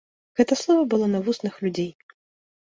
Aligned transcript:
Гэта 0.39 0.55
слова 0.61 0.85
было 0.93 1.09
на 1.11 1.19
вуснах 1.27 1.61
людзей. 1.67 1.91